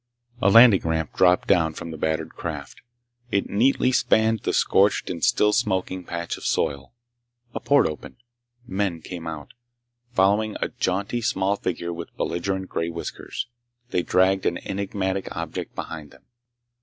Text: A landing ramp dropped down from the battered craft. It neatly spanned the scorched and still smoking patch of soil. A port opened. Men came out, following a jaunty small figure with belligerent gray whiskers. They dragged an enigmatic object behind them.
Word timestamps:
A 0.41 0.49
landing 0.49 0.81
ramp 0.81 1.13
dropped 1.13 1.47
down 1.47 1.75
from 1.75 1.91
the 1.91 1.97
battered 1.99 2.31
craft. 2.31 2.81
It 3.29 3.51
neatly 3.51 3.91
spanned 3.91 4.39
the 4.39 4.51
scorched 4.51 5.11
and 5.11 5.23
still 5.23 5.53
smoking 5.53 6.03
patch 6.05 6.37
of 6.37 6.43
soil. 6.43 6.93
A 7.53 7.59
port 7.59 7.85
opened. 7.85 8.15
Men 8.65 9.03
came 9.03 9.27
out, 9.27 9.53
following 10.11 10.55
a 10.59 10.69
jaunty 10.69 11.21
small 11.21 11.55
figure 11.55 11.93
with 11.93 12.17
belligerent 12.17 12.67
gray 12.67 12.89
whiskers. 12.89 13.45
They 13.91 14.01
dragged 14.01 14.47
an 14.47 14.57
enigmatic 14.67 15.27
object 15.37 15.75
behind 15.75 16.09
them. 16.09 16.23